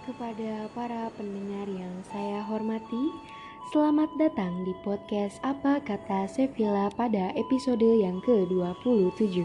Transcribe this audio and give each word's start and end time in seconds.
Kepada 0.00 0.64
para 0.72 1.12
pendengar 1.12 1.68
yang 1.68 2.00
saya 2.08 2.40
hormati, 2.48 3.12
selamat 3.68 4.08
datang 4.16 4.64
di 4.64 4.72
podcast 4.80 5.36
Apa 5.44 5.76
Kata 5.84 6.24
Sevilla 6.24 6.88
pada 6.96 7.36
episode 7.36 7.84
yang 7.84 8.16
ke-27. 8.24 9.44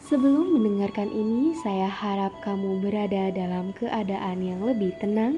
Sebelum 0.00 0.56
mendengarkan 0.56 1.12
ini, 1.12 1.52
saya 1.60 1.84
harap 1.84 2.32
kamu 2.40 2.80
berada 2.80 3.28
dalam 3.28 3.76
keadaan 3.76 4.40
yang 4.40 4.64
lebih 4.64 4.96
tenang. 5.04 5.36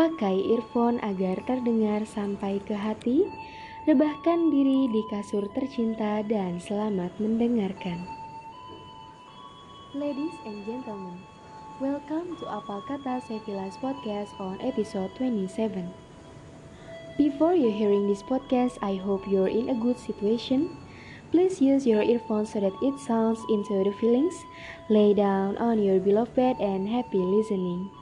Pakai 0.00 0.40
earphone 0.48 0.96
agar 1.04 1.44
terdengar 1.44 2.08
sampai 2.08 2.64
ke 2.64 2.72
hati. 2.72 3.28
Rebahkan 3.84 4.48
diri 4.48 4.88
di 4.88 5.04
kasur 5.12 5.52
tercinta 5.52 6.24
dan 6.24 6.64
selamat 6.64 7.12
mendengarkan. 7.20 8.08
Ladies 9.92 10.36
and 10.48 10.64
gentlemen, 10.64 11.20
welcome 11.78 12.34
to 12.34 12.42
Apa 12.50 12.82
Kata 12.90 13.22
Sevilla's 13.22 13.78
podcast 13.78 14.34
on 14.42 14.58
episode 14.58 15.14
27. 15.14 15.86
Before 17.14 17.54
you 17.54 17.70
hearing 17.70 18.10
this 18.10 18.18
podcast, 18.18 18.82
I 18.82 18.98
hope 18.98 19.30
you're 19.30 19.46
in 19.46 19.70
a 19.70 19.78
good 19.78 19.94
situation. 19.94 20.74
Please 21.30 21.62
use 21.62 21.86
your 21.86 22.02
earphones 22.02 22.50
so 22.50 22.58
that 22.66 22.74
it 22.82 22.98
sounds 22.98 23.38
into 23.46 23.86
the 23.86 23.94
feelings. 24.02 24.34
Lay 24.90 25.14
down 25.14 25.54
on 25.62 25.78
your 25.78 26.02
beloved 26.02 26.34
bed 26.34 26.58
and 26.58 26.90
happy 26.90 27.22
listening. 27.22 27.94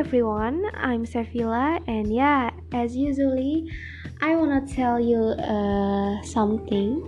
Everyone, 0.00 0.64
I'm 0.80 1.04
Sevilla 1.04 1.76
and 1.84 2.08
yeah, 2.08 2.48
as 2.72 2.96
usually 2.96 3.68
I 4.24 4.32
wanna 4.32 4.64
tell 4.64 4.96
you 4.96 5.36
uh, 5.36 6.24
something. 6.24 7.04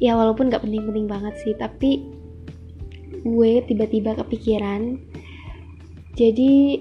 Ya 0.00 0.16
walaupun 0.16 0.48
gak 0.48 0.64
penting-penting 0.64 1.04
banget 1.04 1.36
sih, 1.44 1.52
tapi 1.52 2.08
gue 3.20 3.60
tiba-tiba 3.68 4.16
kepikiran. 4.16 4.96
Jadi 6.16 6.80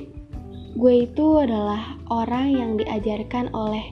gue 0.79 0.93
itu 1.03 1.27
adalah 1.43 1.99
orang 2.07 2.55
yang 2.55 2.71
diajarkan 2.79 3.51
oleh 3.51 3.91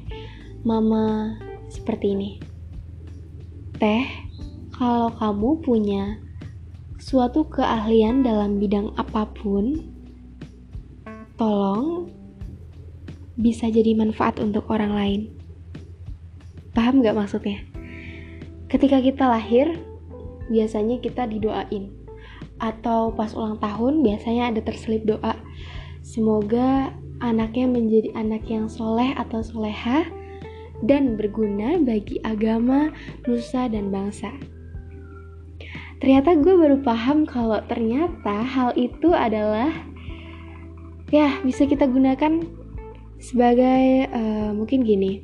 mama 0.64 1.36
seperti 1.68 2.16
ini. 2.16 2.32
Teh, 3.76 4.08
kalau 4.72 5.12
kamu 5.20 5.60
punya 5.68 6.16
suatu 6.96 7.44
keahlian 7.52 8.24
dalam 8.24 8.56
bidang 8.56 8.96
apa 8.96 9.28
pun, 9.36 9.93
tolong 11.44 12.08
bisa 13.36 13.68
jadi 13.68 13.92
manfaat 14.00 14.40
untuk 14.40 14.72
orang 14.72 14.96
lain. 14.96 15.22
Paham 16.72 17.04
gak 17.04 17.20
maksudnya? 17.20 17.60
Ketika 18.72 19.04
kita 19.04 19.28
lahir, 19.28 19.76
biasanya 20.48 21.04
kita 21.04 21.28
didoain. 21.28 21.92
Atau 22.64 23.12
pas 23.20 23.36
ulang 23.36 23.60
tahun, 23.60 24.08
biasanya 24.08 24.56
ada 24.56 24.64
terselip 24.64 25.04
doa. 25.04 25.36
Semoga 26.00 26.96
anaknya 27.20 27.68
menjadi 27.68 28.16
anak 28.16 28.48
yang 28.48 28.72
soleh 28.72 29.12
atau 29.20 29.44
soleha 29.44 30.08
dan 30.80 31.20
berguna 31.20 31.76
bagi 31.76 32.24
agama, 32.24 32.96
nusa, 33.28 33.68
dan 33.68 33.92
bangsa. 33.92 34.32
Ternyata 36.00 36.40
gue 36.40 36.56
baru 36.56 36.80
paham 36.80 37.28
kalau 37.28 37.60
ternyata 37.68 38.44
hal 38.44 38.76
itu 38.80 39.12
adalah 39.12 39.72
ya 41.14 41.38
bisa 41.46 41.70
kita 41.70 41.86
gunakan 41.86 42.42
sebagai 43.22 44.10
uh, 44.10 44.50
mungkin 44.58 44.82
gini. 44.82 45.22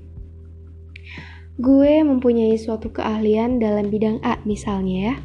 Gue 1.57 2.05
mempunyai 2.05 2.55
suatu 2.55 2.93
keahlian 2.93 3.57
dalam 3.57 3.89
bidang 3.89 4.21
A 4.21 4.38
misalnya 4.45 5.11
ya. 5.11 5.16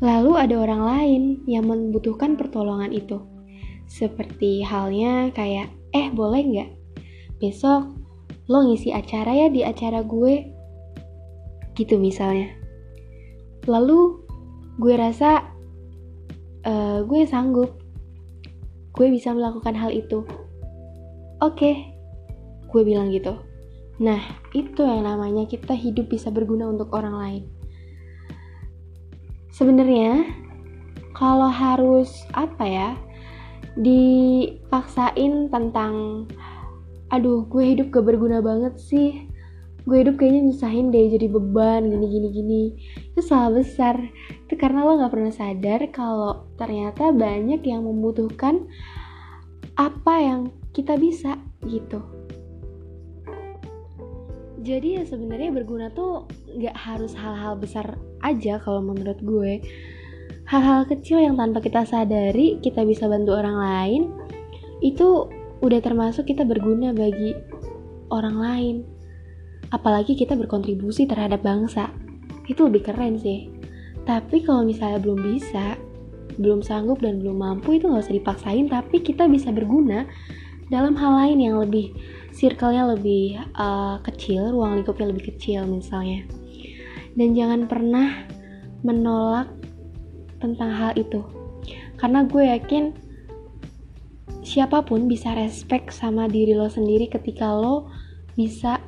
Lalu 0.00 0.32
ada 0.40 0.56
orang 0.56 0.82
lain 0.82 1.22
yang 1.44 1.68
membutuhkan 1.68 2.34
pertolongan 2.34 2.90
itu. 2.90 3.20
Seperti 3.86 4.64
halnya 4.64 5.30
kayak 5.36 5.70
eh 5.92 6.08
boleh 6.10 6.42
nggak? 6.42 6.70
Besok 7.38 7.94
lo 8.48 8.64
ngisi 8.64 8.90
acara 8.90 9.36
ya 9.36 9.46
di 9.52 9.62
acara 9.62 10.02
gue. 10.02 10.48
Gitu 11.78 12.00
misalnya. 12.00 12.50
Lalu 13.68 14.26
gue 14.82 14.94
rasa 14.98 15.44
uh, 16.66 17.06
gue 17.06 17.22
sanggup 17.30 17.77
gue 18.98 19.06
bisa 19.14 19.30
melakukan 19.30 19.78
hal 19.78 19.94
itu. 19.94 20.26
Oke. 21.38 21.54
Okay, 21.54 21.74
gue 22.66 22.82
bilang 22.82 23.14
gitu. 23.14 23.38
Nah 24.02 24.18
itu 24.50 24.82
yang 24.82 25.06
namanya 25.06 25.46
kita 25.46 25.70
hidup 25.78 26.10
bisa 26.10 26.34
berguna 26.34 26.66
untuk 26.66 26.90
orang 26.90 27.14
lain. 27.14 27.44
Sebenarnya 29.54 30.26
kalau 31.14 31.46
harus 31.46 32.10
apa 32.34 32.66
ya 32.66 32.90
dipaksain 33.78 35.46
tentang 35.54 36.26
aduh 37.14 37.46
gue 37.46 37.78
hidup 37.78 37.94
gak 37.94 38.06
berguna 38.10 38.42
banget 38.42 38.74
sih 38.82 39.27
gue 39.88 40.04
hidup 40.04 40.20
kayaknya 40.20 40.52
nyusahin 40.52 40.92
deh 40.92 41.08
jadi 41.16 41.26
beban 41.32 41.88
gini 41.88 42.06
gini 42.12 42.28
gini. 42.28 42.62
Itu 43.16 43.24
salah 43.24 43.56
besar. 43.56 43.96
Itu 44.44 44.54
karena 44.60 44.84
lo 44.84 45.00
nggak 45.00 45.12
pernah 45.12 45.32
sadar 45.32 45.80
kalau 45.88 46.44
ternyata 46.60 47.08
banyak 47.08 47.64
yang 47.64 47.88
membutuhkan 47.88 48.68
apa 49.80 50.14
yang 50.20 50.52
kita 50.76 51.00
bisa 51.00 51.40
gitu. 51.64 52.04
Jadi 54.60 55.00
ya 55.00 55.02
sebenarnya 55.08 55.56
berguna 55.56 55.88
tuh 55.88 56.28
nggak 56.52 56.76
harus 56.76 57.16
hal-hal 57.16 57.56
besar 57.56 57.96
aja 58.20 58.60
kalau 58.60 58.84
menurut 58.84 59.16
gue. 59.24 59.64
Hal-hal 60.44 60.84
kecil 60.84 61.24
yang 61.24 61.40
tanpa 61.40 61.64
kita 61.64 61.88
sadari 61.88 62.60
kita 62.60 62.84
bisa 62.84 63.08
bantu 63.08 63.40
orang 63.40 63.56
lain 63.56 64.02
itu 64.84 65.32
udah 65.64 65.80
termasuk 65.80 66.28
kita 66.28 66.44
berguna 66.44 66.92
bagi 66.92 67.32
orang 68.12 68.36
lain 68.36 68.76
apalagi 69.70 70.16
kita 70.16 70.34
berkontribusi 70.34 71.04
terhadap 71.04 71.44
bangsa. 71.44 71.92
Itu 72.48 72.68
lebih 72.68 72.88
keren 72.88 73.20
sih. 73.20 73.52
Tapi 74.08 74.40
kalau 74.44 74.64
misalnya 74.64 75.00
belum 75.02 75.20
bisa 75.20 75.76
belum 76.38 76.62
sanggup 76.62 77.02
dan 77.02 77.18
belum 77.18 77.42
mampu 77.42 77.76
itu 77.76 77.90
nggak 77.90 78.08
usah 78.08 78.16
dipaksain. 78.16 78.66
Tapi 78.70 79.04
kita 79.04 79.28
bisa 79.28 79.52
berguna 79.52 80.08
dalam 80.72 80.96
hal 80.96 81.12
lain 81.24 81.38
yang 81.44 81.56
lebih 81.60 81.92
circle-nya 82.32 82.94
lebih 82.94 83.40
uh, 83.56 83.98
kecil 84.04 84.52
ruang 84.52 84.80
lingkupnya 84.80 85.12
lebih 85.12 85.34
kecil 85.34 85.68
misalnya. 85.68 86.24
Dan 87.18 87.34
jangan 87.34 87.66
pernah 87.66 88.24
menolak 88.86 89.50
tentang 90.38 90.70
hal 90.70 90.92
itu. 90.94 91.20
Karena 91.98 92.22
gue 92.22 92.46
yakin 92.46 92.94
siapa 94.46 94.86
pun 94.86 95.10
bisa 95.10 95.34
respect 95.34 95.90
sama 95.90 96.30
diri 96.30 96.54
lo 96.54 96.70
sendiri 96.70 97.10
ketika 97.10 97.52
lo 97.52 97.90
bisa 98.38 98.78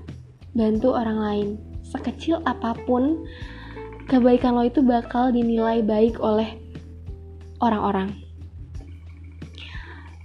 bantu 0.55 0.94
orang 0.94 1.19
lain. 1.19 1.49
Sekecil 1.87 2.43
apa 2.47 2.75
pun 2.87 3.27
kebaikan 4.06 4.59
lo 4.59 4.66
itu 4.66 4.83
bakal 4.83 5.31
dinilai 5.31 5.83
baik 5.83 6.19
oleh 6.19 6.59
orang-orang. 7.62 8.11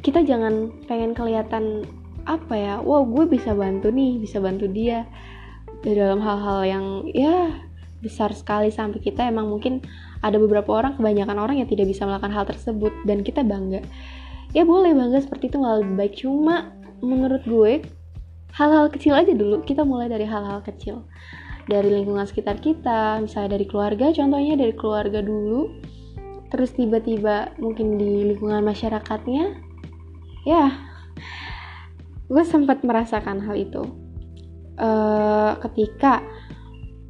Kita 0.02 0.22
jangan 0.22 0.86
pengen 0.86 1.18
kelihatan 1.18 1.86
apa 2.26 2.58
ya 2.58 2.76
wow 2.82 3.06
gue 3.06 3.30
bisa 3.30 3.54
bantu 3.54 3.94
nih 3.94 4.18
bisa 4.18 4.42
bantu 4.42 4.66
dia. 4.70 5.06
Dalam 5.86 6.18
hal-hal 6.18 6.60
yang 6.66 6.86
ya 7.14 7.62
besar 8.02 8.34
sekali 8.34 8.74
sampai 8.74 9.02
kita 9.02 9.26
emang 9.30 9.50
mungkin 9.50 9.86
ada 10.26 10.42
beberapa 10.42 10.74
orang 10.74 10.98
kebanyakan 10.98 11.38
orang 11.38 11.62
yang 11.62 11.70
tidak 11.70 11.86
bisa 11.90 12.10
melakukan 12.10 12.34
hal 12.34 12.46
tersebut 12.50 12.94
dan 13.06 13.22
kita 13.22 13.46
bangga. 13.46 13.86
Ya 14.58 14.66
boleh 14.66 14.98
bangga 14.98 15.22
seperti 15.22 15.54
itu 15.54 15.62
malah 15.62 15.86
lebih 15.86 15.96
baik. 15.98 16.14
Cuma 16.18 16.74
menurut 17.06 17.46
gue 17.46 17.86
hal-hal 18.56 18.88
kecil 18.88 19.14
aja 19.14 19.36
dulu. 19.36 19.62
Kita 19.68 19.84
mulai 19.84 20.08
dari 20.08 20.24
hal-hal 20.24 20.64
kecil. 20.64 21.04
Dari 21.68 21.90
lingkungan 21.92 22.24
sekitar 22.30 22.62
kita 22.62 23.20
misalnya 23.20 23.58
dari 23.58 23.66
keluarga 23.68 24.14
contohnya 24.16 24.56
dari 24.56 24.74
keluarga 24.74 25.20
dulu. 25.20 25.76
Terus 26.50 26.72
tiba-tiba 26.72 27.52
mungkin 27.60 28.00
di 28.00 28.32
lingkungan 28.32 28.64
masyarakatnya 28.64 29.60
ya 30.48 30.72
gue 32.26 32.44
sempat 32.48 32.82
merasakan 32.82 33.44
hal 33.44 33.56
itu. 33.60 33.84
Uh, 34.76 35.56
ketika 35.64 36.20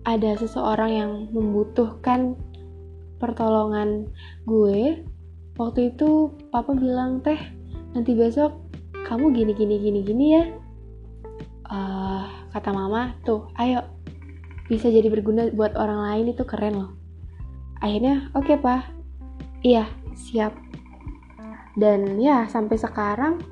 ada 0.06 0.38
seseorang 0.38 0.92
yang 0.94 1.12
membutuhkan 1.34 2.38
pertolongan 3.18 4.06
gue 4.46 5.02
waktu 5.58 5.90
itu 5.90 6.30
papa 6.54 6.78
bilang 6.78 7.26
teh 7.26 7.40
nanti 7.98 8.14
besok 8.14 8.54
kamu 9.10 9.34
gini 9.34 9.52
gini 9.58 9.76
gini 9.82 10.00
gini 10.06 10.26
ya 10.38 10.46
uh, 11.70 12.50
kata 12.54 12.70
mama 12.72 13.18
tuh 13.26 13.50
ayo. 13.60 13.84
Bisa 14.66 14.90
jadi 14.90 15.06
berguna 15.14 15.54
buat 15.54 15.78
orang 15.78 16.10
lain 16.10 16.26
itu 16.34 16.42
keren 16.42 16.76
loh. 16.82 16.92
Akhirnya 17.82 18.34
oke 18.34 18.50
okay, 18.50 18.58
pak. 18.58 18.82
Iya 19.62 19.86
siap. 20.18 20.54
Dan 21.78 22.18
ya 22.18 22.48
sampai 22.50 22.80
sekarang 22.80 23.44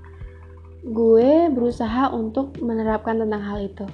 gue 0.83 1.48
berusaha 1.54 2.12
untuk 2.12 2.57
menerapkan 2.60 3.19
tentang 3.19 3.44
hal 3.45 3.60
itu. 3.62 3.86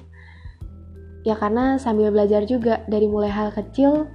Ya 1.26 1.36
karena 1.36 1.76
sambil 1.76 2.08
belajar 2.08 2.48
juga 2.48 2.80
dari 2.88 3.04
mulai 3.04 3.28
hal 3.28 3.52
kecil 3.52 4.08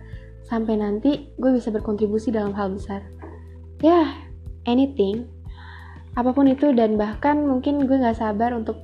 sampai 0.46 0.78
nanti 0.78 1.30
gue 1.38 1.52
bisa 1.54 1.70
berkontribusi 1.70 2.34
dalam 2.34 2.58
hal 2.58 2.74
besar. 2.74 3.06
Ya 3.84 4.26
anything 4.66 5.30
apa 6.16 6.32
pun 6.32 6.48
itu 6.48 6.72
dan 6.72 6.96
bahkan 6.96 7.44
mungkin 7.44 7.86
gue 7.86 7.98
gak 8.00 8.18
sabar 8.18 8.56
untuk 8.56 8.80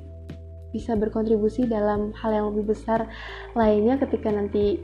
bisa 0.72 0.96
berkontribusi 0.96 1.68
dalam 1.68 2.16
hal 2.16 2.32
yang 2.32 2.46
lebih 2.56 2.76
besar 2.76 3.08
lainnya 3.56 4.00
ketika 4.00 4.32
nanti 4.32 4.80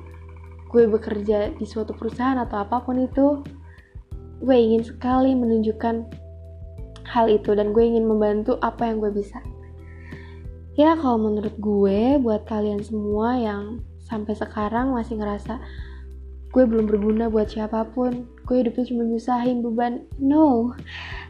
gue 0.67 0.83
bekerja 0.85 1.55
di 1.55 1.63
suatu 1.63 1.95
perusahaan 1.95 2.37
atau 2.37 2.63
apa 2.63 2.83
pun 2.83 2.99
itu 2.99 3.41
gue 4.43 4.57
ingin 4.57 4.83
sekali 4.83 5.33
menunjukkan 5.33 6.05
hal 7.07 7.25
itu 7.31 7.55
dan 7.55 7.71
gue 7.71 7.83
ingin 7.83 8.03
membantu 8.03 8.59
apa 8.59 8.85
yang 8.91 8.99
gue 8.99 9.09
bisa. 9.15 9.39
Ya 10.77 10.93
kalau 10.93 11.17
menurut 11.17 11.55
gue 11.57 12.21
buat 12.21 12.45
kalian 12.45 12.83
semua 12.83 13.33
yang 13.39 13.81
sampai 14.03 14.37
sekarang 14.37 14.93
masih 14.93 15.17
ngerasa 15.17 15.57
gue 16.53 16.63
belum 16.63 16.85
berguna 16.85 17.27
buat 17.27 17.49
siapa 17.49 17.87
pun 17.91 18.29
gue 18.45 18.55
hidupnya 18.63 18.85
cuma 18.87 19.03
nyusahin 19.03 19.65
beban 19.65 20.05
no 20.21 20.75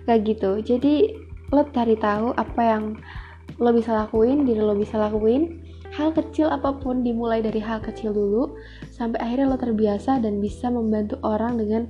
gak 0.03 0.27
gitu. 0.27 0.59
Jadi 0.59 1.15
lo 1.53 1.63
cari 1.71 1.95
tahu 1.95 2.35
apa 2.35 2.61
yang 2.61 2.83
lo 3.57 3.73
bisa 3.73 3.93
lakuin 3.93 4.45
diri 4.45 4.61
lo 4.61 4.77
bisa 4.77 4.97
lakuin 5.01 5.65
hal 5.95 6.13
kecil 6.13 6.51
apa 6.51 6.75
pun 6.77 7.01
dimulai 7.01 7.41
dari 7.41 7.57
hal 7.63 7.79
kecil 7.81 8.13
dulu 8.13 8.57
sampai 8.93 9.17
akhirnya 9.23 9.47
lo 9.49 9.57
terbiasa 9.57 10.21
dan 10.21 10.37
bisa 10.43 10.69
membantu 10.69 11.17
orang 11.25 11.57
dengan 11.57 11.89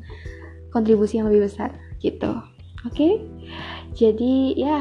kontribusi 0.72 1.19
yang 1.19 1.28
lebih 1.28 1.50
besar 1.50 1.74
gitu 2.00 2.40
oke 2.86 2.94
okay? 2.94 3.19
jadi 3.98 4.34
ya 4.56 4.78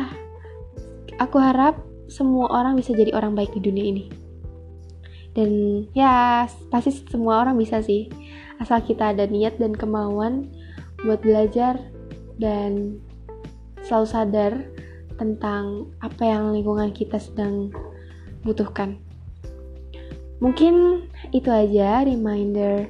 aku 1.18 1.40
harap 1.40 1.80
semua 2.06 2.46
orang 2.52 2.78
bisa 2.78 2.94
jadi 2.94 3.10
orang 3.16 3.34
baik 3.34 3.50
di 3.56 3.60
dunia 3.64 3.84
ini 3.90 4.04
dan 5.34 5.50
ya 5.92 6.46
pasti 6.72 6.94
semua 7.10 7.44
orang 7.44 7.58
bisa 7.60 7.82
sih 7.82 8.08
asal 8.62 8.80
kita 8.80 9.12
ada 9.12 9.28
niat 9.28 9.60
dan 9.60 9.76
kemauan 9.76 10.48
buat 11.04 11.20
belajar 11.20 11.76
dan 12.40 13.00
selalu 13.84 14.06
sadar 14.08 14.52
tentang 15.16 15.90
apa 16.04 16.22
yang 16.24 16.52
lingkungan 16.52 16.92
kita 16.92 17.20
sedang 17.20 17.72
butuhkan. 18.44 19.00
Mungkin 20.38 21.08
itu 21.32 21.48
aja 21.48 22.04
reminder 22.04 22.84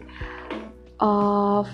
of 0.99 1.71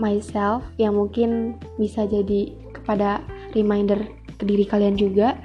myself 0.00 0.64
yang 0.80 0.96
mungkin 0.96 1.60
bisa 1.76 2.08
jadi 2.08 2.56
kepada 2.72 3.20
reminder 3.52 4.00
ke 4.40 4.48
diri 4.48 4.64
kalian 4.64 4.96
juga. 4.96 5.36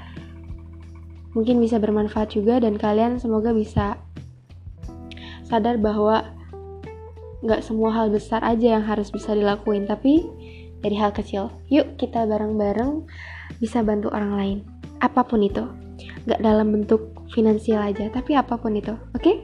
Mungkin 1.36 1.60
bisa 1.60 1.75
bermanfaat 1.75 2.31
juga 2.31 2.63
dan 2.63 2.80
kalian 2.80 3.19
semoga 3.19 3.52
bisa 3.52 4.00
sadar 5.44 5.75
bahwa 5.75 6.31
nggak 7.44 7.62
semua 7.62 7.92
hal 7.92 8.07
besar 8.10 8.40
aja 8.42 8.80
yang 8.80 8.84
harus 8.88 9.12
bisa 9.12 9.36
dilakuin, 9.36 9.84
tapi 9.86 10.24
dari 10.85 11.01
hal 11.01 11.09
kecil. 11.09 11.49
Yuk 11.73 11.97
kita 11.97 12.29
bareng-bareng 12.29 13.09
bisa 13.57 13.81
bantu 13.81 14.13
orang 14.13 14.33
lain. 14.37 14.57
Apa 15.01 15.25
pun 15.25 15.41
itu. 15.41 15.65
Nggak 16.29 16.41
dalam 16.45 16.69
bentuk 16.69 17.01
finansial 17.33 17.81
aja, 17.81 18.05
tapi 18.13 18.37
apa 18.37 18.53
pun 18.61 18.77
itu. 18.77 18.93
Oke? 19.17 19.25
Okay? 19.25 19.35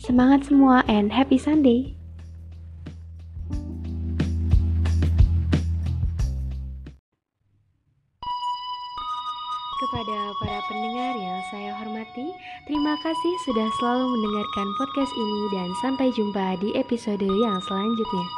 Semangat 0.00 0.48
semua 0.48 0.80
and 0.88 1.12
happy 1.12 1.36
Sunday! 1.36 1.92
Kepada 9.78 10.18
para 10.42 10.58
pendengar 10.68 11.12
yang 11.16 11.40
saya 11.48 11.70
hormati, 11.80 12.26
terima 12.68 12.94
kasih 13.02 13.34
sudah 13.46 13.66
selalu 13.80 14.04
mendengarkan 14.06 14.68
podcast 14.78 15.12
ini 15.16 15.40
dan 15.54 15.68
sampai 15.82 16.08
jumpa 16.14 16.60
di 16.62 16.74
episode 16.78 17.24
yang 17.24 17.58
selanjutnya. 17.66 18.37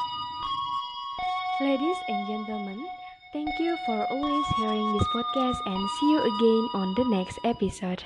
Ladies 1.61 1.99
and 2.09 2.27
gentlemen, 2.27 2.89
thank 3.35 3.51
you 3.59 3.77
for 3.85 4.07
always 4.11 4.47
hearing 4.57 4.93
this 4.95 5.07
podcast 5.09 5.59
and 5.67 5.91
see 6.01 6.11
you 6.11 6.19
again 6.21 6.69
on 6.73 6.95
the 6.95 7.05
next 7.05 7.39
episode. 7.45 8.03